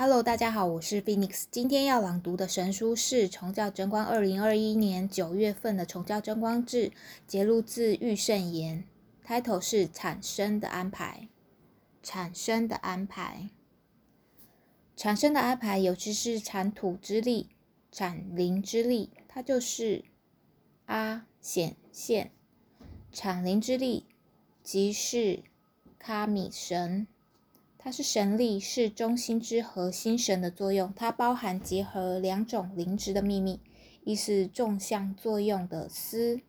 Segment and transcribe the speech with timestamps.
[0.00, 1.46] Hello，大家好，我是 Phoenix。
[1.50, 6.90] 今天要朗读的神书是《崇教真光》二零二一年九月份的《崇教真光志》，
[7.26, 8.84] 节录自《御圣言》
[9.28, 11.26] ，title 是“产生的安排”。
[12.00, 13.50] 产生的安排，
[14.96, 17.48] 产生的安排，尤其是产土之力、
[17.90, 20.04] 产灵之力，它就是
[20.86, 22.30] 阿显现。
[23.10, 24.06] 产灵之力，
[24.62, 25.42] 即是
[25.98, 27.08] 卡米神。
[27.80, 30.92] 它是神力，是中心之核心神的作用。
[30.96, 33.60] 它包含结合两种灵质的秘密，
[34.04, 36.40] 一是纵向作用的思，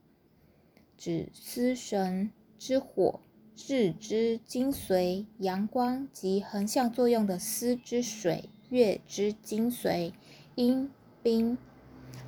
[0.97, 3.20] 指思神之火、
[3.67, 10.11] 日之精髓；阳光及横向作用的思之水、月之精髓；
[10.55, 10.89] 阴
[11.21, 11.57] 冰，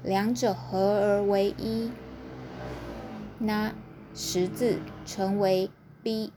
[0.03, 1.89] 两者合而为一，
[3.39, 3.75] 那
[4.13, 5.71] 十字成为
[6.03, 6.31] B。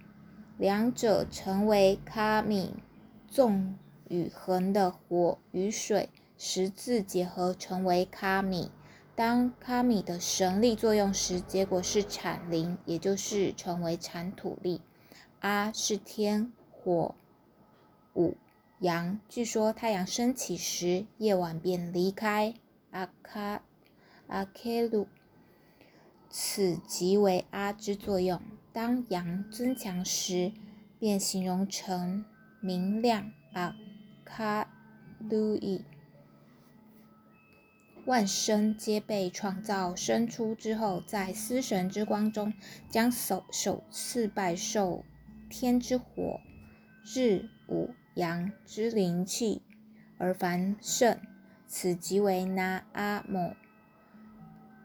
[0.56, 2.74] 两者成为卡米，
[3.26, 3.76] 纵
[4.08, 6.08] 与横的火与水
[6.38, 8.70] 十字结合成为卡米。
[9.16, 14.80] 当卡米的神力作用时，结果是产灵，也就是成为产土力。
[15.40, 17.14] 阿是天火
[18.14, 18.36] 五
[18.78, 22.54] 阳，据说太阳升起时，夜晚便离开
[22.90, 23.62] 阿卡
[24.28, 25.06] 阿克鲁，
[26.30, 28.40] 此即为阿之作用。
[28.74, 30.50] 当阳增强时，
[30.98, 32.24] 便形容成
[32.60, 33.72] 明亮阿
[34.24, 34.68] 卡
[35.20, 35.84] 鲁伊。
[38.04, 42.52] 万生皆被创造生出之后，在司神之光中，
[42.90, 45.04] 将首首次拜受
[45.48, 46.40] 天之火、
[47.04, 49.62] 日五阳之灵气
[50.18, 51.16] 而繁盛，
[51.68, 53.54] 此即为那阿摩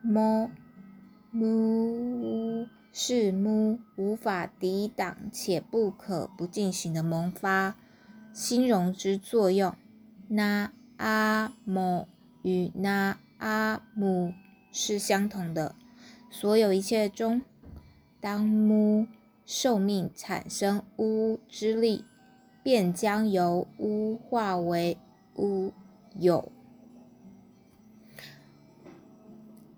[0.04, 0.52] 摩
[1.32, 2.68] 姆。
[2.92, 7.76] 是木无法抵挡且不可不进行的萌发
[8.34, 9.76] 心容之作用。
[10.28, 12.08] 那阿姆
[12.42, 14.34] 与那阿姆
[14.72, 15.76] 是相同的。
[16.32, 17.42] 所有一切中，
[18.20, 19.08] 当木
[19.46, 22.06] 受命产生乌之力，
[22.62, 24.98] 便将由乌化为
[25.36, 25.72] 乌
[26.20, 26.52] 有，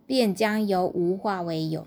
[0.05, 1.85] 便将由无化为有。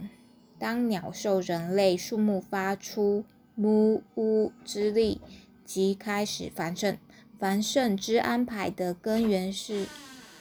[0.58, 5.20] 当鸟兽人类树木发出木屋之力，
[5.64, 6.96] 即开始繁盛。
[7.38, 9.86] 繁盛之安排的根源是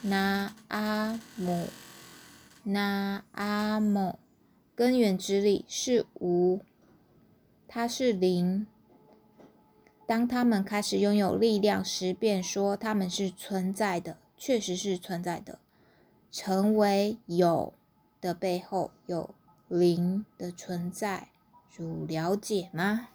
[0.02, 1.66] 那阿姆，
[2.62, 4.18] 那阿姆
[4.74, 6.60] 根源之力是无，
[7.68, 8.66] 它是零。
[10.06, 15.58] 当他们开始拥有力量时，便说他们是存在的，确实是存在的。
[16.30, 17.74] 成为有
[18.20, 19.34] 的背后有。
[19.78, 21.30] 灵的存在，
[21.76, 23.08] 如了解吗？